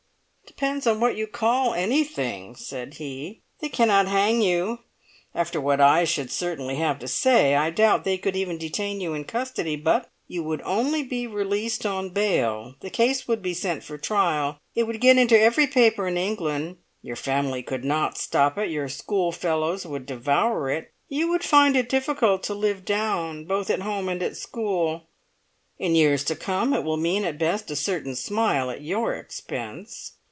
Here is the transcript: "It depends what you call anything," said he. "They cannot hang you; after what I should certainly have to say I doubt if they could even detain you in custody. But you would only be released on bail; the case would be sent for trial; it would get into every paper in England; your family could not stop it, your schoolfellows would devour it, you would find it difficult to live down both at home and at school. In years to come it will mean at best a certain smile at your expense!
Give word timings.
"It 0.43 0.63
depends 0.65 0.85
what 0.85 1.15
you 1.15 1.25
call 1.27 1.73
anything," 1.73 2.55
said 2.57 2.95
he. 2.95 3.41
"They 3.61 3.69
cannot 3.69 4.07
hang 4.07 4.41
you; 4.43 4.79
after 5.33 5.59
what 5.61 5.81
I 5.81 6.03
should 6.03 6.29
certainly 6.29 6.75
have 6.75 6.99
to 6.99 7.07
say 7.07 7.55
I 7.55 7.69
doubt 7.71 7.99
if 7.99 8.03
they 8.05 8.17
could 8.19 8.35
even 8.35 8.59
detain 8.59 8.99
you 8.99 9.13
in 9.15 9.23
custody. 9.23 9.75
But 9.75 10.11
you 10.27 10.43
would 10.43 10.61
only 10.63 11.01
be 11.03 11.25
released 11.25 11.83
on 11.85 12.09
bail; 12.09 12.75
the 12.81 12.91
case 12.91 13.27
would 13.27 13.41
be 13.41 13.53
sent 13.55 13.83
for 13.83 13.97
trial; 13.97 14.59
it 14.75 14.83
would 14.83 14.99
get 15.01 15.17
into 15.17 15.39
every 15.39 15.65
paper 15.67 16.05
in 16.05 16.15
England; 16.17 16.77
your 17.01 17.15
family 17.15 17.63
could 17.63 17.85
not 17.85 18.17
stop 18.19 18.55
it, 18.59 18.69
your 18.69 18.89
schoolfellows 18.89 19.85
would 19.87 20.05
devour 20.05 20.69
it, 20.69 20.91
you 21.07 21.27
would 21.29 21.45
find 21.45 21.75
it 21.77 21.89
difficult 21.89 22.43
to 22.43 22.53
live 22.53 22.83
down 22.85 23.45
both 23.45 23.69
at 23.71 23.79
home 23.81 24.07
and 24.09 24.21
at 24.21 24.35
school. 24.37 25.07
In 25.79 25.95
years 25.95 26.23
to 26.25 26.35
come 26.35 26.73
it 26.73 26.83
will 26.83 26.97
mean 26.97 27.23
at 27.23 27.39
best 27.39 27.71
a 27.71 27.75
certain 27.75 28.13
smile 28.17 28.69
at 28.69 28.81
your 28.81 29.13
expense! 29.15 30.17